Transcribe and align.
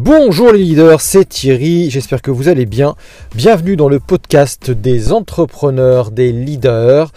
Bonjour 0.00 0.52
les 0.52 0.60
leaders, 0.60 1.00
c'est 1.00 1.28
Thierry, 1.28 1.90
j'espère 1.90 2.22
que 2.22 2.30
vous 2.30 2.46
allez 2.46 2.66
bien. 2.66 2.94
Bienvenue 3.34 3.74
dans 3.74 3.88
le 3.88 3.98
podcast 3.98 4.70
des 4.70 5.10
entrepreneurs, 5.10 6.12
des 6.12 6.30
leaders 6.30 7.10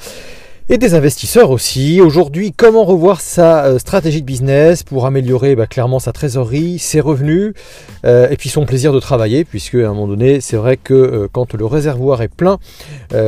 et 0.74 0.78
des 0.78 0.94
investisseurs 0.94 1.52
aussi. 1.52 2.00
Aujourd'hui, 2.00 2.54
comment 2.56 2.86
revoir 2.86 3.20
sa 3.20 3.66
euh, 3.66 3.78
stratégie 3.78 4.22
de 4.22 4.26
business 4.26 4.84
pour 4.84 5.06
améliorer 5.06 5.54
bah, 5.54 5.68
clairement 5.68 6.00
sa 6.00 6.14
trésorerie, 6.14 6.80
ses 6.80 7.02
revenus 7.02 7.54
euh, 8.06 8.30
et 8.30 8.38
puis 8.38 8.48
son 8.48 8.66
plaisir 8.66 8.94
de 8.94 9.02
travailler, 9.02 9.44
puisque 9.44 9.76
à 9.76 9.90
un 9.90 9.90
moment 9.90 10.08
donné, 10.08 10.40
c'est 10.40 10.56
vrai 10.56 10.78
que 10.78 10.94
euh, 10.94 11.28
quand 11.30 11.56
le 11.56 11.66
réservoir 11.66 12.22
est 12.22 12.30
plein, 12.30 12.58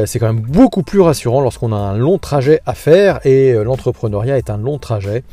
c'est 0.05 0.19
quand 0.19 0.27
même 0.27 0.39
beaucoup 0.39 0.83
plus 0.83 1.01
rassurant 1.01 1.41
lorsqu'on 1.41 1.73
a 1.73 1.75
un 1.75 1.97
long 1.97 2.17
trajet 2.17 2.61
à 2.65 2.73
faire 2.73 3.19
et 3.25 3.51
l'entrepreneuriat 3.51 4.37
est 4.37 4.49
un 4.49 4.57
long 4.57 4.77
trajet 4.77 5.23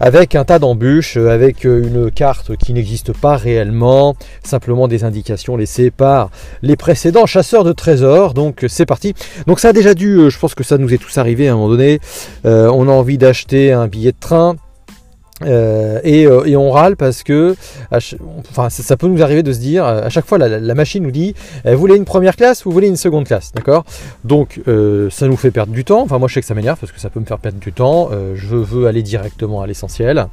avec 0.00 0.34
un 0.34 0.44
tas 0.44 0.58
d'embûches, 0.58 1.16
avec 1.16 1.62
une 1.62 2.10
carte 2.10 2.56
qui 2.56 2.72
n'existe 2.72 3.12
pas 3.12 3.36
réellement, 3.36 4.16
simplement 4.42 4.88
des 4.88 5.04
indications 5.04 5.56
laissées 5.56 5.92
par 5.92 6.30
les 6.62 6.74
précédents 6.74 7.26
chasseurs 7.26 7.62
de 7.62 7.72
trésors. 7.72 8.34
Donc 8.34 8.64
c'est 8.66 8.86
parti. 8.86 9.14
Donc 9.46 9.60
ça 9.60 9.68
a 9.68 9.72
déjà 9.72 9.94
dû, 9.94 10.28
je 10.28 10.38
pense 10.38 10.56
que 10.56 10.64
ça 10.64 10.78
nous 10.78 10.92
est 10.92 10.98
tous 10.98 11.16
arrivé 11.18 11.51
à 11.52 11.54
un 11.54 11.58
moment 11.58 11.70
donné, 11.70 12.00
euh, 12.44 12.70
on 12.72 12.88
a 12.88 12.92
envie 12.92 13.18
d'acheter 13.18 13.72
un 13.72 13.86
billet 13.86 14.12
de 14.12 14.16
train. 14.18 14.56
Euh, 15.42 15.98
euh, 16.04 16.44
et, 16.44 16.56
on 16.56 16.70
râle 16.70 16.94
parce 16.94 17.24
que 17.24 17.56
ça, 17.90 18.96
peut 18.96 19.08
nous 19.08 19.22
arriver 19.24 19.42
de 19.42 19.52
se 19.52 19.58
dire 19.58 19.84
à 19.84 20.08
chaque 20.08 20.24
fois 20.24 20.38
la, 20.38 20.74
machine 20.74 21.02
nous 21.02 21.10
dit 21.10 21.34
vous 21.64 21.76
voulez 21.78 21.96
une 21.96 22.04
première 22.04 22.36
classe 22.36 22.64
ou 22.64 22.68
vous 22.68 22.74
voulez 22.74 22.86
une 22.86 22.96
seconde 22.96 23.26
classe? 23.26 23.50
D'accord? 23.52 23.84
Donc 24.22 24.60
ça 25.10 25.26
nous 25.26 25.36
fait 25.36 25.50
perdre 25.50 25.72
du 25.72 25.84
temps. 25.84 26.02
Enfin 26.02 26.18
moi 26.18 26.28
je 26.28 26.34
sais 26.34 26.40
que 26.42 26.46
ça 26.46 26.54
m'énerve 26.54 26.78
parce 26.78 26.92
que 26.92 27.00
ça 27.00 27.10
peut 27.10 27.18
me 27.18 27.24
faire 27.24 27.38
perdre 27.38 27.58
du 27.58 27.72
temps. 27.72 28.10
Je 28.34 28.54
veux 28.54 28.86
aller 28.86 29.02
directement 29.02 29.62
à 29.62 29.66
l'essentiel. 29.66 30.28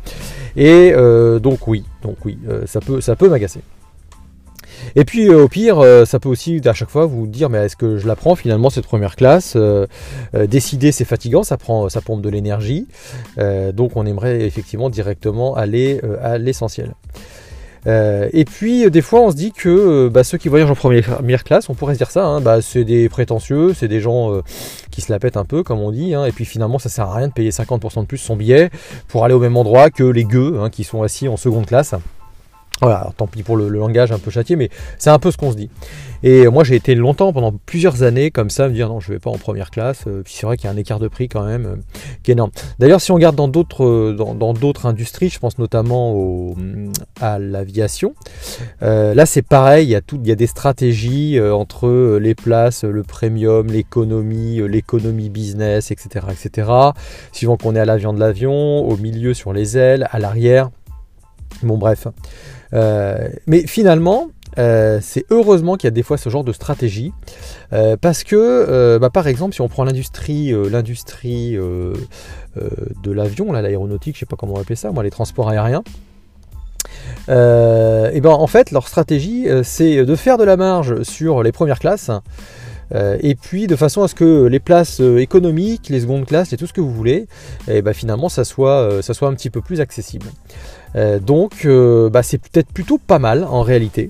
Et 0.56 0.94
donc 1.42 1.68
oui 1.68 1.86
donc 2.04 2.18
oui 2.24 2.38
ça 2.68 2.80
peut 2.80 3.02
ça 3.02 3.16
peut 3.16 3.30
m'agacer 3.30 3.62
et 4.96 5.06
puis 5.06 5.28
euh, 5.30 5.44
au 5.44 5.48
pire, 5.48 5.80
euh, 5.80 6.06
ça 6.06 6.20
peut 6.20 6.30
aussi 6.30 6.62
à 6.66 6.74
chaque 6.74 6.90
fois 6.90 7.06
vous 7.06 7.28
dire 7.28 7.50
mais 7.50 7.60
est-ce 7.60 7.76
que 7.76 7.98
je 7.98 8.08
la 8.08 8.16
prends 8.16 8.36
finalement 8.36 8.70
cette 8.70 8.86
première 8.86 9.16
classe 9.16 9.54
euh, 9.56 9.86
Décider 10.48 10.92
c'est 10.92 11.06
fatigant, 11.06 11.44
ça 11.44 11.58
prend, 11.58 11.90
ça 11.90 12.02
pompe 12.02 12.22
de 12.22 12.30
l'énergie. 12.30 12.88
donc 13.74 13.96
on 13.96 14.06
aimerait 14.06 14.42
effectivement 14.42 14.90
directement 14.90 15.56
aller 15.56 16.02
à 16.22 16.38
l'essentiel. 16.38 16.94
et 17.86 18.46
puis 18.46 18.90
des 18.90 19.02
fois 19.02 19.22
on 19.22 19.32
se 19.32 19.36
dit 19.36 19.52
que 19.52 20.08
bah, 20.08 20.24
ceux 20.24 20.38
qui 20.38 20.50
voyagent 20.50 20.72
en 20.72 20.76
première 20.76 21.44
classe, 21.44 21.70
on 21.70 21.74
pourrait 21.74 21.94
se 21.94 22.00
dire 22.00 22.12
ça, 22.12 22.26
hein, 22.26 22.42
bah, 22.42 22.62
c'est 22.62 22.84
des 22.84 23.10
prétentieux, 23.10 23.74
c'est 23.74 23.88
des 23.88 24.02
gens 24.02 24.42
qui 24.92 25.02
se 25.02 25.12
la 25.12 25.20
pètent 25.20 25.38
un 25.38 25.46
peu 25.46 25.64
comme 25.64 25.80
on 25.80 25.92
dit, 25.92 26.14
hein, 26.14 26.26
et 26.26 26.32
puis 26.32 26.46
finalement 26.46 26.80
ça 26.80 26.90
sert 26.90 27.06
à 27.06 27.16
rien 27.16 27.28
de 27.28 27.34
payer 27.34 27.52
50% 27.52 28.02
de 28.02 28.06
plus 28.06 28.18
son 28.18 28.36
billet 28.36 28.70
pour 29.08 29.26
aller 29.26 29.34
au 29.34 29.40
même 29.40 29.58
endroit 29.58 29.90
que 29.90 30.04
les 30.04 30.26
gueux 30.26 30.60
hein, 30.60 30.70
qui 30.70 30.84
sont 30.84 31.04
assis 31.04 31.28
en 31.28 31.38
seconde 31.38 31.66
classe. 31.66 31.96
Voilà, 32.82 33.12
tant 33.18 33.28
pis 33.28 33.44
pour 33.44 33.58
le, 33.58 33.68
langage 33.68 34.12
un 34.12 34.20
peu 34.20 34.32
châtié, 34.32 34.56
mais 34.56 34.70
c'est 34.98 35.10
un 35.10 35.20
peu 35.20 35.32
ce 35.32 35.38
qu'on 35.38 35.52
se 35.52 35.58
dit. 35.58 35.70
Et 36.24 36.48
moi 36.48 36.64
j'ai 36.64 36.76
été 36.76 36.96
longtemps, 36.96 37.34
pendant 37.34 37.52
plusieurs 37.52 38.04
années, 38.04 38.32
comme 38.32 38.50
ça, 38.50 38.68
me 38.70 38.74
dire 38.74 38.88
non, 38.90 39.00
je 39.00 39.12
vais 39.12 39.20
pas 39.20 39.30
en 39.30 39.38
première 39.38 39.70
classe. 39.70 40.04
Euh, 40.08 40.22
puis 40.24 40.34
c'est 40.34 40.46
vrai 40.46 40.58
qu'il 40.58 40.66
y 40.66 40.68
a 40.68 40.74
un 40.74 40.78
écart 40.78 41.00
de 41.00 41.08
prix 41.08 41.28
quand 41.28 41.46
même 41.46 41.66
euh, 41.66 41.76
qui 42.24 42.32
est 42.32 42.34
énorme. 42.34 42.52
D'ailleurs, 42.78 43.02
si 43.02 43.12
on 43.12 43.16
regarde 43.16 43.36
dans 43.36 43.48
d'autres 43.50 43.86
euh, 43.86 44.88
industries, 44.88 45.30
je 45.30 45.40
pense 45.40 45.58
notamment 45.58 46.14
au, 46.14 46.56
à 47.20 47.38
l'aviation, 47.38 48.14
là 48.82 49.26
c'est 49.26 49.42
pareil, 49.42 49.88
il 49.88 49.90
y 49.90 49.96
a 49.96 50.02
tout, 50.02 50.20
il 50.22 50.28
y 50.28 50.32
a 50.32 50.36
des 50.36 50.48
stratégies 50.48 51.40
entre 51.40 52.18
les 52.18 52.36
places, 52.36 52.84
le 52.84 53.04
premium, 53.04 53.68
l'économie, 53.68 54.62
l'économie 54.68 55.30
business, 55.30 55.92
etc., 55.92 56.28
etc. 56.32 56.72
Suivant 57.32 57.58
qu'on 57.58 57.76
est 57.76 57.80
à 57.80 57.86
l'avion 57.86 58.14
de 58.14 58.20
l'avion, 58.20 58.88
au 58.88 58.96
milieu 58.98 59.34
sur 59.34 59.54
les 59.54 59.78
ailes, 59.78 60.08
à 60.12 60.20
l'arrière. 60.20 60.70
Bon 61.64 61.78
bref. 61.78 62.08
Euh, 62.74 63.30
mais 63.48 63.66
finalement, 63.68 64.30
euh, 64.58 65.00
c'est 65.02 65.26
heureusement 65.30 65.76
qu'il 65.76 65.88
y 65.88 65.90
a 65.90 65.92
des 65.92 66.04
fois 66.04 66.18
ce 66.18 66.30
genre 66.30 66.44
de 66.44 66.52
stratégie, 66.52 67.14
euh, 67.74 67.98
parce 68.00 68.24
que, 68.24 68.98
bah, 69.00 69.10
par 69.10 69.28
exemple, 69.28 69.54
si 69.54 69.62
on 69.62 69.70
prend 69.70 69.84
l'industrie, 69.84 70.54
l'industrie 70.70 71.56
de 71.56 73.12
l'avion, 73.12 73.52
l'aéronautique, 73.52 74.16
je 74.16 74.22
sais 74.22 74.26
pas 74.26 74.36
comment 74.36 74.54
on 74.54 74.56
va 74.56 74.62
appeler 74.62 74.76
ça, 74.76 74.92
moi, 74.92 75.04
les 75.04 75.12
transports 75.12 75.50
aériens. 75.50 75.84
et 77.28 78.22
ben 78.22 78.32
en 78.32 78.48
fait, 78.48 78.72
leur 78.72 78.88
stratégie, 78.88 79.48
c'est 79.64 80.06
de 80.06 80.16
faire 80.16 80.38
de 80.38 80.44
la 80.44 80.58
marge 80.58 81.04
sur 81.04 81.44
les 81.44 81.52
premières 81.52 81.80
classes. 81.80 82.12
Et 82.94 83.36
puis 83.36 83.68
de 83.68 83.76
façon 83.76 84.02
à 84.04 84.08
ce 84.08 84.16
que 84.16 84.46
les 84.46 84.60
places 84.60 85.00
économiques, 85.00 85.90
les 85.90 86.02
secondes 86.02 86.26
classes 86.26 86.54
et 86.54 86.58
tout 86.58 86.68
ce 86.68 86.74
que 86.74 86.82
vous 86.82 86.94
voulez, 86.94 87.28
et 87.68 87.82
ben 87.82 87.94
finalement 87.94 88.30
ça 88.30 88.44
soit, 88.44 89.02
ça 89.02 89.14
soit 89.14 89.28
un 89.28 89.34
petit 89.34 89.50
peu 89.50 89.62
plus 89.62 89.80
accessible. 89.80 90.26
Euh, 90.96 91.20
donc 91.20 91.66
euh, 91.66 92.10
bah, 92.10 92.24
c'est 92.24 92.38
peut-être 92.38 92.72
plutôt 92.72 92.98
pas 92.98 93.20
mal 93.20 93.44
en 93.44 93.62
réalité. 93.62 94.10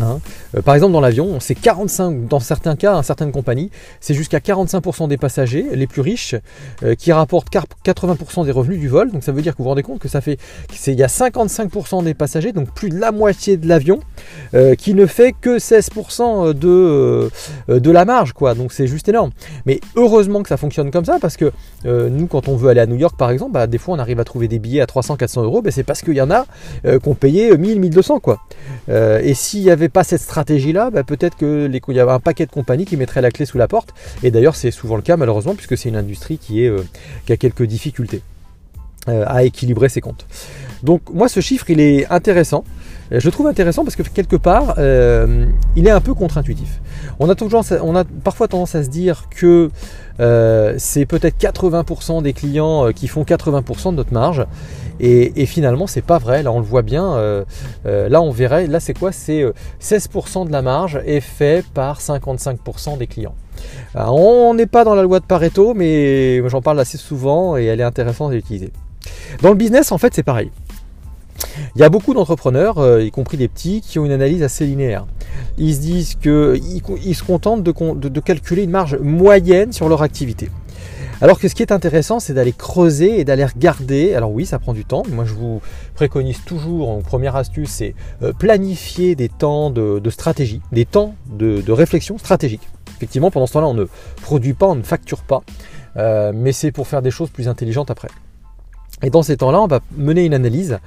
Hein. 0.00 0.20
Euh, 0.56 0.62
par 0.62 0.74
exemple, 0.74 0.92
dans 0.92 1.00
l'avion, 1.00 1.40
c'est 1.40 1.58
45%, 1.58 2.26
dans 2.28 2.40
certains 2.40 2.76
cas, 2.76 2.92
dans 2.92 3.02
certaines 3.02 3.32
compagnies, 3.32 3.70
c'est 4.00 4.14
jusqu'à 4.14 4.38
45% 4.38 5.08
des 5.08 5.16
passagers 5.16 5.66
les 5.72 5.86
plus 5.86 6.00
riches 6.00 6.34
euh, 6.82 6.94
qui 6.94 7.12
rapportent 7.12 7.52
80% 7.52 8.44
des 8.44 8.50
revenus 8.50 8.80
du 8.80 8.88
vol. 8.88 9.10
Donc 9.10 9.22
ça 9.22 9.32
veut 9.32 9.42
dire 9.42 9.52
que 9.52 9.58
vous 9.58 9.64
vous 9.64 9.70
rendez 9.70 9.82
compte 9.82 10.00
que 10.00 10.08
ça 10.08 10.20
fait, 10.20 10.38
il 10.86 10.94
y 10.94 11.02
a 11.02 11.08
55% 11.08 12.04
des 12.04 12.14
passagers, 12.14 12.52
donc 12.52 12.70
plus 12.72 12.90
de 12.90 12.98
la 12.98 13.12
moitié 13.12 13.56
de 13.56 13.68
l'avion, 13.68 14.00
euh, 14.54 14.74
qui 14.74 14.94
ne 14.94 15.06
fait 15.06 15.34
que 15.38 15.58
16% 15.58 16.52
de, 16.54 17.30
de 17.68 17.90
la 17.90 18.04
marge, 18.04 18.32
quoi. 18.32 18.54
Donc 18.54 18.72
c'est 18.72 18.86
juste 18.86 19.08
énorme. 19.08 19.30
Mais 19.66 19.80
heureusement 19.96 20.42
que 20.42 20.48
ça 20.48 20.56
fonctionne 20.56 20.90
comme 20.90 21.04
ça, 21.04 21.18
parce 21.20 21.36
que 21.36 21.52
nous, 21.84 22.26
quand 22.26 22.48
on 22.48 22.56
veut 22.56 22.68
aller 22.68 22.80
à 22.80 22.86
New 22.86 22.96
York, 22.96 23.16
par 23.16 23.30
exemple, 23.30 23.52
bah, 23.52 23.66
des 23.66 23.78
fois 23.78 23.94
on 23.94 23.98
arrive 23.98 24.20
à 24.20 24.24
trouver 24.24 24.48
des 24.48 24.58
billets 24.58 24.80
à 24.80 24.86
300-400 24.86 25.42
euros, 25.42 25.62
bah, 25.62 25.70
c'est 25.70 25.82
parce 25.82 26.02
qu'il 26.02 26.14
y 26.14 26.20
en 26.20 26.30
a 26.30 26.46
qui 26.84 27.08
ont 27.08 27.14
payé 27.14 27.56
1000-1200, 27.56 28.20
quoi. 28.20 28.40
et 28.88 29.34
s'il 29.34 29.62
y 29.62 29.70
avait 29.70 29.88
pas 29.88 30.04
cette 30.04 30.20
stratégie-là, 30.42 30.90
bah, 30.90 31.04
peut-être 31.04 31.36
qu'il 31.36 31.94
y 31.94 32.00
avait 32.00 32.10
un 32.10 32.18
paquet 32.18 32.46
de 32.46 32.50
compagnies 32.50 32.84
qui 32.84 32.96
mettraient 32.96 33.20
la 33.20 33.30
clé 33.30 33.46
sous 33.46 33.58
la 33.58 33.68
porte. 33.68 33.94
Et 34.22 34.30
d'ailleurs, 34.30 34.56
c'est 34.56 34.72
souvent 34.72 34.96
le 34.96 35.02
cas 35.02 35.16
malheureusement, 35.16 35.54
puisque 35.54 35.78
c'est 35.78 35.88
une 35.88 35.96
industrie 35.96 36.38
qui, 36.38 36.64
est, 36.64 36.68
euh, 36.68 36.84
qui 37.26 37.32
a 37.32 37.36
quelques 37.36 37.62
difficultés 37.62 38.22
euh, 39.08 39.24
à 39.28 39.44
équilibrer 39.44 39.88
ses 39.88 40.00
comptes. 40.00 40.26
Donc 40.82 41.02
moi, 41.12 41.28
ce 41.28 41.40
chiffre, 41.40 41.70
il 41.70 41.80
est 41.80 42.10
intéressant. 42.10 42.64
Euh, 43.12 43.20
je 43.20 43.26
le 43.26 43.32
trouve 43.32 43.46
intéressant 43.46 43.84
parce 43.84 43.96
que 43.96 44.02
quelque 44.02 44.36
part, 44.36 44.74
il 44.78 45.86
est 45.86 45.90
un 45.90 46.00
peu 46.00 46.14
contre-intuitif. 46.14 46.80
On 47.18 47.28
a, 47.28 47.34
toujours, 47.34 47.64
on 47.82 47.94
a 47.94 48.04
parfois 48.04 48.48
tendance 48.48 48.74
à 48.74 48.82
se 48.82 48.88
dire 48.88 49.28
que 49.30 49.70
c'est 50.78 51.06
peut-être 51.06 51.38
80% 51.38 52.22
des 52.22 52.32
clients 52.32 52.90
qui 52.92 53.08
font 53.08 53.22
80% 53.22 53.90
de 53.90 53.96
notre 53.96 54.12
marge. 54.12 54.46
Et, 55.04 55.46
finalement, 55.46 55.88
c'est 55.88 56.02
pas 56.02 56.18
vrai. 56.18 56.44
Là, 56.44 56.52
on 56.52 56.60
le 56.60 56.64
voit 56.64 56.82
bien. 56.82 57.14
Euh, 57.14 57.44
euh, 57.86 58.08
là, 58.08 58.22
on 58.22 58.30
verrait. 58.30 58.68
Là, 58.68 58.78
c'est 58.78 58.96
quoi? 58.96 59.10
C'est 59.10 59.44
16% 59.80 60.42
euh, 60.42 60.44
de 60.44 60.52
la 60.52 60.62
marge 60.62 61.00
est 61.04 61.20
fait 61.20 61.64
par 61.74 62.00
55% 62.00 62.98
des 62.98 63.08
clients. 63.08 63.34
on 63.94 64.54
n'est 64.54 64.66
pas 64.66 64.84
dans 64.84 64.94
la 64.94 65.02
loi 65.02 65.18
de 65.18 65.24
Pareto, 65.24 65.74
mais 65.74 66.48
j'en 66.48 66.62
parle 66.62 66.78
assez 66.78 66.98
souvent 66.98 67.56
et 67.56 67.64
elle 67.64 67.80
est 67.80 67.84
intéressante 67.84 68.32
à 68.32 68.36
utiliser. 68.36 68.72
Dans 69.42 69.48
le 69.48 69.56
business, 69.56 69.90
en 69.90 69.98
fait, 69.98 70.14
c'est 70.14 70.22
pareil. 70.22 70.50
Il 71.76 71.80
y 71.80 71.84
a 71.84 71.88
beaucoup 71.88 72.14
d'entrepreneurs, 72.14 73.00
y 73.00 73.10
compris 73.10 73.36
des 73.36 73.48
petits, 73.48 73.80
qui 73.80 73.98
ont 73.98 74.04
une 74.04 74.12
analyse 74.12 74.42
assez 74.42 74.66
linéaire. 74.66 75.06
Ils 75.58 75.74
se 75.74 75.80
disent 75.80 76.14
qu'ils 76.14 77.14
se 77.14 77.22
contentent 77.22 77.62
de, 77.62 78.20
calculer 78.20 78.64
une 78.64 78.70
marge 78.70 78.96
moyenne 78.96 79.72
sur 79.72 79.88
leur 79.88 80.02
activité. 80.02 80.50
Alors 81.22 81.38
que 81.38 81.46
ce 81.46 81.54
qui 81.54 81.62
est 81.62 81.70
intéressant, 81.70 82.18
c'est 82.18 82.34
d'aller 82.34 82.52
creuser 82.52 83.20
et 83.20 83.24
d'aller 83.24 83.44
regarder. 83.44 84.14
Alors 84.14 84.32
oui, 84.32 84.44
ça 84.44 84.58
prend 84.58 84.72
du 84.72 84.84
temps. 84.84 85.04
Moi, 85.08 85.24
je 85.24 85.34
vous 85.34 85.60
préconise 85.94 86.42
toujours, 86.44 87.00
première 87.02 87.36
astuce, 87.36 87.70
c'est 87.70 87.94
euh, 88.24 88.32
planifier 88.32 89.14
des 89.14 89.28
temps 89.28 89.70
de, 89.70 90.02
stratégie, 90.10 90.60
des 90.72 90.84
temps 90.84 91.14
de, 91.30 91.70
réflexion 91.70 92.18
stratégique. 92.18 92.68
Effectivement, 92.96 93.30
pendant 93.30 93.46
ce 93.46 93.52
temps-là, 93.52 93.68
on 93.68 93.74
ne 93.74 93.86
produit 94.20 94.52
pas, 94.52 94.66
on 94.66 94.74
ne 94.74 94.82
facture 94.82 95.22
pas, 95.22 95.42
euh, 95.96 96.32
mais 96.34 96.50
c'est 96.50 96.72
pour 96.72 96.88
faire 96.88 97.02
des 97.02 97.12
choses 97.12 97.30
plus 97.30 97.46
intelligentes 97.46 97.92
après. 97.92 98.08
Et 99.02 99.10
dans 99.10 99.22
ces 99.22 99.36
temps-là, 99.36 99.60
on 99.60 99.66
va 99.66 99.80
mener 99.96 100.24
une 100.24 100.34
analyse 100.34 100.78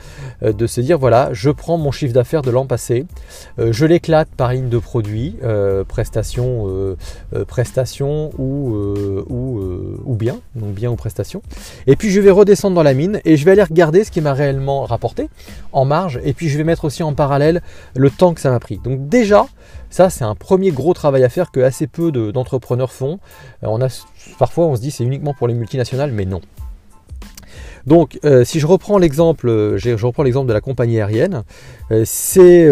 euh, 0.44 0.54
de 0.54 0.68
se 0.68 0.82
dire 0.82 0.98
voilà, 0.98 1.30
je 1.34 1.50
prends 1.50 1.78
mon 1.78 1.92
chiffre 1.92 2.14
d'affaires 2.14 2.42
de 2.42 2.52
l'an 2.52 2.66
passé, 2.66 3.06
euh, 3.60 3.74
je 3.74 3.86
l'éclate 3.86 4.30
par 4.30 4.54
ligne 4.54 4.70
de 4.70 4.78
produits, 4.78 5.36
euh, 5.44 5.84
prestations, 5.84 6.96
prestations 7.48 8.32
ou, 8.38 8.76
ou, 9.30 9.62
ou 10.06 10.16
bien, 10.16 10.38
donc 10.56 10.74
bien 10.74 10.90
ou 10.90 10.96
prestations. 10.96 11.42
Et 11.88 11.96
puis 11.96 12.10
je 12.10 12.22
vais 12.22 12.32
redescendre 12.32 12.76
dans 12.76 12.84
la 12.84 12.94
mine 12.94 13.20
et 13.26 13.38
je 13.38 13.46
vais 13.46 13.52
aller 13.52 13.64
regarder 13.64 14.04
ce 14.04 14.12
qui 14.12 14.22
m'a 14.22 14.34
réellement 14.34 14.86
rapporté 14.86 15.30
en 15.74 15.86
marge. 15.86 16.20
Et 16.24 16.34
puis 16.34 16.50
je 16.50 16.58
vais 16.58 16.64
mettre 16.64 16.86
aussi 16.86 17.04
en 17.04 17.14
parallèle 17.14 17.62
le 17.96 18.10
temps 18.10 18.34
que 18.34 18.42
ça 18.42 18.50
m'a 18.50 18.60
pris. 18.60 18.80
Donc 18.84 19.10
déjà, 19.10 19.46
ça 19.90 20.10
c'est 20.10 20.24
un 20.24 20.36
premier 20.36 20.72
gros 20.72 20.94
travail 20.94 21.24
à 21.24 21.30
faire 21.30 21.52
que 21.52 21.60
assez 21.60 21.88
peu 21.88 22.12
d'entrepreneurs 22.12 22.92
font. 22.92 23.20
parfois 24.40 24.66
on 24.66 24.76
se 24.76 24.82
dit 24.82 24.92
c'est 24.92 25.04
uniquement 25.04 25.34
pour 25.34 25.48
les 25.48 25.54
multinationales, 25.54 26.12
mais 26.12 26.26
non. 26.26 26.42
Donc, 27.86 28.20
euh, 28.26 28.44
si 28.44 28.60
je 28.60 28.66
reprends 28.66 28.98
l'exemple, 28.98 29.48
euh, 29.48 29.78
je 29.78 30.06
reprends 30.06 30.24
l'exemple 30.24 30.48
de 30.48 30.54
la 30.54 30.62
compagnie 30.62 31.00
aérienne, 31.00 31.44
euh, 31.92 32.04
c'est 32.06 32.68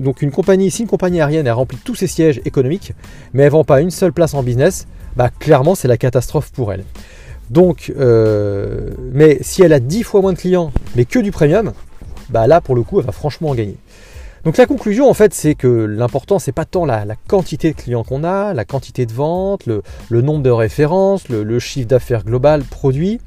donc 0.00 0.22
une 0.22 0.30
compagnie. 0.30 0.70
Si 0.70 0.82
une 0.82 0.88
compagnie 0.88 1.20
aérienne 1.20 1.48
a 1.48 1.54
rempli 1.54 1.78
tous 1.84 1.94
ses 1.94 2.06
sièges 2.06 2.40
économiques, 2.44 2.92
mais 3.32 3.44
elle 3.44 3.50
vend 3.50 3.64
pas 3.64 3.80
une 3.80 3.90
seule 3.90 4.12
place 4.12 4.34
en 4.34 4.42
business, 4.42 4.86
bah 5.16 5.30
clairement 5.38 5.74
c'est 5.74 5.88
la 5.88 5.96
catastrophe 5.96 6.50
pour 6.52 6.72
elle. 6.72 6.84
Donc, 7.50 7.92
mais 9.12 9.38
si 9.42 9.62
elle 9.62 9.72
a 9.72 9.80
10 9.80 10.02
fois 10.02 10.20
moins 10.20 10.32
de 10.32 10.38
clients, 10.38 10.72
mais 10.96 11.04
que 11.04 11.18
du 11.18 11.30
premium, 11.30 11.72
bah 12.30 12.46
là 12.46 12.60
pour 12.60 12.74
le 12.74 12.82
coup 12.82 13.00
elle 13.00 13.06
va 13.06 13.12
franchement 13.12 13.50
en 13.50 13.54
gagner. 13.54 13.76
Donc 14.44 14.58
la 14.58 14.66
conclusion 14.66 15.08
en 15.08 15.14
fait 15.14 15.32
c'est 15.32 15.54
que 15.54 15.66
l'important 15.66 16.38
c'est 16.38 16.52
pas 16.52 16.66
tant 16.66 16.84
la, 16.84 17.06
quantité 17.28 17.72
de 17.72 17.76
clients 17.76 18.04
qu'on 18.04 18.24
a, 18.24 18.52
la 18.52 18.66
quantité 18.66 19.06
de 19.06 19.12
ventes, 19.12 19.66
le, 19.66 19.82
nombre 20.20 20.42
de 20.42 20.50
références, 20.50 21.30
le, 21.30 21.58
chiffre 21.58 21.88
d'affaires 21.88 22.24
global 22.24 22.62
produit 22.62 23.20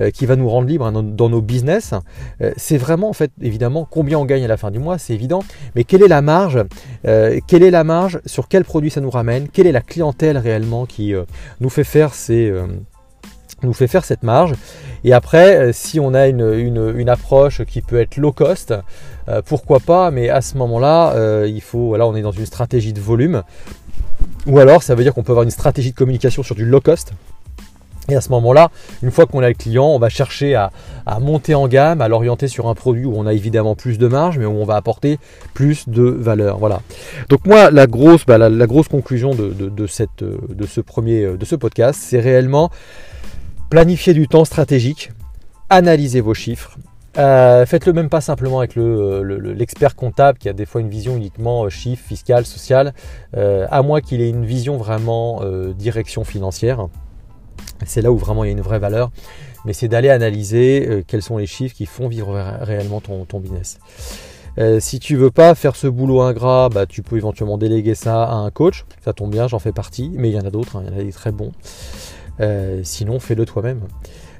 euh, 0.00 0.10
qui 0.10 0.24
va 0.24 0.34
nous 0.34 0.48
rendre 0.48 0.66
libres 0.66 0.86
hein, 0.86 1.02
dans, 1.02 1.28
nos 1.28 1.42
business. 1.42 1.92
Euh, 2.40 2.52
c'est 2.56 2.78
vraiment 2.78 3.10
en 3.10 3.12
fait 3.12 3.30
évidemment 3.42 3.86
combien 3.88 4.18
on 4.18 4.24
gagne 4.24 4.44
à 4.44 4.48
la 4.48 4.56
fin 4.56 4.70
du 4.70 4.78
mois, 4.78 4.96
c'est 4.96 5.12
évident, 5.12 5.42
mais 5.74 5.84
quelle 5.84 6.02
est 6.02 6.08
la 6.08 6.22
marge 6.22 6.64
euh, 7.06 7.38
Quelle 7.46 7.62
est 7.62 7.70
la 7.70 7.84
marge 7.84 8.20
Sur 8.24 8.48
quel 8.48 8.64
produit 8.64 8.90
ça 8.90 9.02
nous 9.02 9.10
ramène? 9.10 9.48
Quelle 9.48 9.66
est 9.66 9.72
la 9.72 9.82
clientèle 9.82 10.38
réellement 10.38 10.86
qui 10.86 11.12
nous 11.60 11.68
fait 11.68 11.84
faire 11.84 12.14
ces 12.14 12.50
nous 13.62 13.72
fait 13.72 13.86
faire 13.86 14.04
cette 14.04 14.22
marge. 14.22 14.54
Et 15.04 15.12
après, 15.12 15.56
euh, 15.56 15.72
si 15.72 15.98
on 16.00 16.14
a 16.14 16.28
une, 16.28 17.08
approche 17.08 17.64
qui 17.64 17.82
peut 17.82 18.00
être 18.00 18.16
low 18.16 18.32
cost, 18.32 18.74
euh, 19.28 19.42
pourquoi 19.44 19.80
pas, 19.80 20.10
mais 20.10 20.28
à 20.28 20.40
ce 20.40 20.56
moment-là, 20.58 21.12
euh, 21.14 21.48
il 21.48 21.60
faut, 21.60 21.88
voilà, 21.88 22.06
on 22.06 22.14
est 22.14 22.22
dans 22.22 22.32
une 22.32 22.46
stratégie 22.46 22.92
de 22.92 23.00
volume. 23.00 23.42
Ou 24.46 24.58
alors, 24.58 24.82
ça 24.82 24.94
veut 24.94 25.02
dire 25.02 25.14
qu'on 25.14 25.22
peut 25.22 25.32
avoir 25.32 25.44
une 25.44 25.50
stratégie 25.50 25.90
de 25.90 25.96
communication 25.96 26.42
sur 26.42 26.54
du 26.54 26.64
low 26.64 26.80
cost. 26.80 27.12
Et 28.08 28.16
à 28.16 28.20
ce 28.20 28.30
moment-là, 28.30 28.70
une 29.02 29.12
fois 29.12 29.26
qu'on 29.26 29.44
a 29.44 29.48
le 29.48 29.54
client, 29.54 29.86
on 29.86 29.98
va 30.00 30.08
chercher 30.08 30.56
à, 30.56 30.70
monter 31.20 31.54
en 31.54 31.68
gamme, 31.68 32.00
à 32.00 32.08
l'orienter 32.08 32.48
sur 32.48 32.66
un 32.68 32.74
produit 32.74 33.04
où 33.04 33.14
on 33.16 33.26
a 33.26 33.32
évidemment 33.32 33.76
plus 33.76 33.96
de 33.96 34.08
marge, 34.08 34.38
mais 34.38 34.44
où 34.44 34.50
on 34.50 34.64
va 34.64 34.74
apporter 34.74 35.18
plus 35.54 35.88
de 35.88 36.02
valeur. 36.02 36.58
Voilà. 36.58 36.80
Donc 37.28 37.46
moi, 37.46 37.70
la 37.70 37.86
grosse, 37.86 38.26
bah, 38.26 38.38
la, 38.38 38.66
grosse 38.66 38.88
conclusion 38.88 39.36
de, 39.36 39.86
cette, 39.86 40.24
de 40.24 40.66
ce 40.66 40.80
premier, 40.80 41.36
de 41.36 41.44
ce 41.44 41.54
podcast, 41.54 42.00
c'est 42.02 42.18
réellement 42.18 42.70
Planifiez 43.72 44.12
du 44.12 44.28
temps 44.28 44.44
stratégique, 44.44 45.12
analysez 45.70 46.20
vos 46.20 46.34
chiffres. 46.34 46.76
Euh, 47.16 47.64
faites-le 47.64 47.94
même 47.94 48.10
pas 48.10 48.20
simplement 48.20 48.58
avec 48.58 48.76
l'expert 48.76 49.96
comptable 49.96 50.36
qui 50.36 50.50
a 50.50 50.52
des 50.52 50.66
fois 50.66 50.82
une 50.82 50.90
vision 50.90 51.16
uniquement 51.16 51.64
euh, 51.64 51.70
chiffre, 51.70 52.06
fiscal, 52.06 52.44
social, 52.44 52.92
euh, 53.34 53.66
à 53.70 53.80
moins 53.80 54.02
qu'il 54.02 54.20
ait 54.20 54.28
une 54.28 54.44
vision 54.44 54.76
vraiment 54.76 55.40
direction 55.72 56.22
financière. 56.22 56.86
C'est 57.86 58.02
là 58.02 58.12
où 58.12 58.18
vraiment 58.18 58.44
il 58.44 58.48
y 58.48 58.50
a 58.50 58.52
une 58.52 58.60
vraie 58.60 58.78
valeur. 58.78 59.10
Mais 59.64 59.72
c'est 59.72 59.88
d'aller 59.88 60.10
analyser 60.10 61.02
quels 61.06 61.22
sont 61.22 61.38
les 61.38 61.46
chiffres 61.46 61.74
qui 61.74 61.86
font 61.86 62.08
vivre 62.08 62.34
réellement 62.60 63.00
ton, 63.00 63.40
business. 63.40 63.78
si 64.80 64.98
tu 64.98 65.16
veux 65.16 65.30
pas 65.30 65.54
faire 65.54 65.76
ce 65.76 65.86
boulot 65.86 66.20
ingrat, 66.20 66.68
bah, 66.68 66.84
tu 66.84 67.00
peux 67.00 67.16
éventuellement 67.16 67.56
déléguer 67.56 67.94
ça 67.94 68.22
à 68.24 68.34
un 68.34 68.50
coach. 68.50 68.84
Ça 69.02 69.14
tombe 69.14 69.30
bien, 69.30 69.48
j'en 69.48 69.60
fais 69.60 69.72
partie, 69.72 70.10
mais 70.12 70.28
il 70.28 70.34
y 70.34 70.38
en 70.38 70.44
a 70.44 70.50
d'autres, 70.50 70.76
hein, 70.76 70.82
il 70.86 70.92
y 70.92 70.94
en 70.94 71.00
a 71.00 71.04
des 71.04 71.12
très 71.12 71.32
bons. 71.32 71.52
Euh, 72.40 72.80
sinon, 72.82 73.20
fais-le 73.20 73.44
toi-même. 73.44 73.80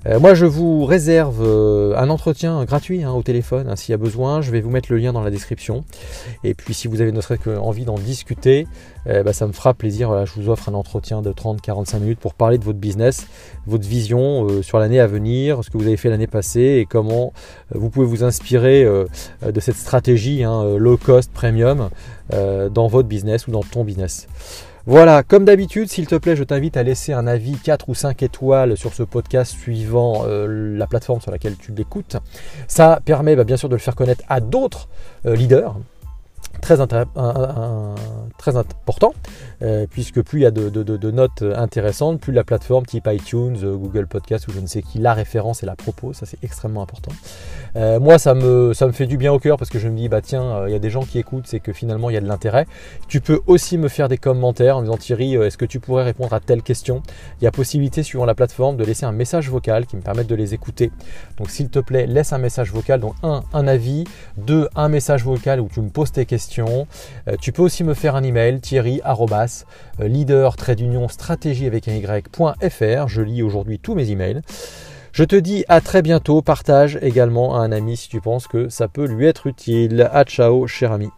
Euh, 0.07 0.19
moi, 0.19 0.35
je 0.35 0.47
vous 0.47 0.85
réserve 0.85 1.43
euh, 1.43 1.97
un 1.97 2.11
entretien 2.11 2.65
gratuit 2.65 3.05
hein, 3.05 3.13
au 3.13 3.23
téléphone. 3.23 3.69
Hein, 3.69 3.77
s'il 3.77 3.93
y 3.93 3.95
a 3.95 3.99
besoin, 3.99 4.41
je 4.41 4.51
vais 4.51 4.61
vous 4.61 4.71
mettre 4.71 4.91
le 4.91 4.99
lien 4.99 5.13
dans 5.13 5.23
la 5.23 5.31
description. 5.31 5.85
Et 6.43 6.55
puis, 6.55 6.75
si 6.75 6.89
vous 6.89 7.01
avez 7.01 7.13
ne 7.13 7.21
serait-ce 7.21 7.51
envie 7.51 7.85
d'en 7.85 7.95
discuter, 7.95 8.67
bah, 9.07 9.33
ça 9.33 9.47
me 9.47 9.53
fera 9.53 9.75
plaisir. 9.75 10.27
je 10.27 10.33
vous 10.41 10.49
offre 10.49 10.69
un 10.69 10.75
entretien 10.75 11.23
de 11.23 11.33
30-45 11.33 11.99
minutes 11.99 12.21
pour 12.21 12.35
parler 12.35 12.59
de 12.59 12.65
votre 12.65 12.79
business, 12.79 13.27
votre 13.67 13.87
vision 13.87 14.63
sur 14.63 14.79
l'année 14.79 15.01
à 15.01 15.09
venir, 15.09 15.63
ce 15.65 15.71
que 15.71 15.79
vous 15.79 15.87
avez 15.87 15.97
fait 15.97 16.09
l'année 16.09 16.29
passée 16.29 16.79
et 16.81 16.87
comment 16.87 17.33
vous 17.75 17.91
pouvez 17.91 18.07
vous 18.07 18.23
inspirer 18.23 18.85
de 18.85 19.61
cette 19.61 19.77
stratégie 19.77 20.45
hein, 20.45 20.77
low 20.79 20.97
cost 20.97 21.33
premium 21.33 21.91
dans 22.31 22.87
votre 22.87 23.09
business 23.09 23.49
ou 23.49 23.51
dans 23.51 23.65
ton 23.65 23.83
business. 23.83 24.29
Voilà, 24.85 25.23
comme 25.23 25.45
d'habitude, 25.45 25.89
s'il 25.89 26.09
te 26.09 26.17
plaît, 26.17 26.35
je 26.35 26.43
t'invite 26.43 26.77
à 26.77 26.83
laisser 26.83 27.13
un 27.13 27.29
avis 27.29 27.53
4 27.53 27.89
ou 27.89 27.95
5 27.95 28.21
étoiles 28.25 28.77
sur 28.77 28.95
ce 28.95 29.05
podcast 29.05 29.53
suivant 29.53 30.25
euh, 30.27 30.77
la 30.77 30.89
plateforme 30.89 31.21
sur 31.21 31.31
laquelle 31.31 31.57
tu 31.57 31.71
l'écoutes. 31.71 32.17
Ça 32.67 33.01
permet 33.05 33.37
bah, 33.37 33.45
bien 33.45 33.57
sûr 33.57 33.69
de 33.69 33.77
le 33.77 33.81
faire 33.81 33.95
connaître 33.95 34.25
à 34.29 34.41
d'autres 34.41 34.89
euh, 35.25 35.37
leaders 35.37 35.77
très, 36.63 36.81
important, 38.57 39.15
euh, 39.63 39.87
puisque 39.91 40.23
plus 40.23 40.41
il 40.41 40.43
y 40.43 40.47
a 40.47 40.51
de, 40.51 41.11
notes 41.11 41.43
intéressantes, 41.43 42.21
plus 42.21 42.33
la 42.33 42.45
plateforme 42.45 42.87
type 42.87 43.09
iTunes, 43.11 43.57
euh, 43.63 43.77
Google 43.77 44.07
Podcast 44.07 44.49
ou 44.49 44.53
je 44.53 44.61
ne 44.61 44.67
sais 44.67 44.83
qui 44.83 44.99
la 44.99 45.13
référence 45.13 45.63
et 45.63 45.67
la 45.67 45.77
propose, 45.77 46.17
ça 46.17 46.27
c'est 46.27 46.43
extrêmement 46.43 46.83
important. 46.83 47.13
Euh, 47.77 47.99
moi 48.01 48.19
ça 48.19 48.35
me, 48.35 48.73
ça 48.75 48.87
me 48.87 48.93
fait 48.93 49.07
du 49.07 49.17
bien 49.17 49.33
au 49.33 49.39
cœur 49.39 49.57
parce 49.59 49.71
que 49.71 49.79
je 49.79 49.89
me 49.89 49.97
dis, 49.97 50.09
bah 50.09 50.21
tiens, 50.21 50.67
il 50.67 50.73
y 50.73 50.75
a 50.75 50.79
des 50.79 50.91
gens 50.91 51.03
qui 51.03 51.19
écoutent, 51.19 51.47
c'est 51.47 51.61
que 51.61 51.73
finalement 51.73 52.11
il 52.11 52.15
y 52.15 52.17
a 52.17 52.21
de 52.21 52.29
l'intérêt. 52.29 52.67
Tu 53.09 53.21
peux 53.21 53.41
aussi 53.47 53.79
me 53.79 53.89
faire 53.89 54.09
des 54.09 54.19
commentaires 54.19 54.77
en 54.77 54.81
me 54.81 54.87
disant 54.87 54.99
Thierry, 54.99 55.35
est-ce 55.35 55.59
que 55.59 55.65
tu 55.65 55.81
pourrais 55.81 56.05
répondre 56.05 56.33
à 56.33 56.41
telle 56.41 56.63
question? 56.63 57.03
Il 57.41 57.45
y 57.45 57.47
a 57.47 57.51
possibilité 57.51 58.03
suivant 58.03 58.25
la 58.25 58.35
plateforme 58.35 58.77
de 58.77 58.85
laisser 58.85 59.05
un 59.05 59.13
message 59.13 59.51
vocal 59.51 59.87
qui 59.87 59.97
me 59.97 60.03
permette 60.03 60.29
de 60.29 60.35
les 60.35 60.55
écouter. 60.55 60.91
Donc 61.39 61.51
s'il 61.51 61.69
te 61.69 61.79
plaît, 61.79 62.07
laisse 62.07 62.33
un 62.33 62.39
message 62.39 62.73
vocal, 62.73 63.01
donc 63.01 63.15
un, 63.23 63.43
un 63.53 63.67
avis, 63.67 64.05
deux, 64.37 64.69
un 64.75 64.89
message 64.89 65.25
vocal 65.25 65.61
où 65.61 65.69
tu 65.69 65.81
me 65.81 65.91
poses 65.91 66.13
tes 66.13 66.25
questions 66.25 66.32
euh, 67.29 67.37
tu 67.41 67.53
peux 67.53 67.63
aussi 67.63 67.85
me 67.85 67.95
faire 67.95 68.17
un 68.17 68.23
email 68.23 68.61
thierry 68.61 69.01
euh, 69.05 70.09
leader 70.09 70.57
trade 70.57 70.81
union 70.81 71.09
stratégie 71.09 71.67
avec 71.67 71.89
un 71.89 71.95
y.fr. 71.95 73.09
Je 73.09 73.23
lis 73.23 73.43
aujourd'hui 73.43 73.79
tous 73.79 73.95
mes 73.95 74.11
emails. 74.11 74.41
Je 75.13 75.25
te 75.25 75.37
dis 75.37 75.65
à 75.69 75.81
très 75.81 76.03
bientôt. 76.03 76.41
Partage 76.43 76.99
également 77.03 77.57
à 77.57 77.61
un 77.61 77.73
ami 77.73 77.97
si 77.97 78.09
tu 78.09 78.21
penses 78.21 78.47
que 78.47 78.69
ça 78.69 78.89
peut 78.89 79.07
lui 79.07 79.27
être 79.27 79.47
utile. 79.47 80.09
À 80.13 80.25
ciao, 80.25 80.67
cher 80.67 80.93
ami. 80.93 81.09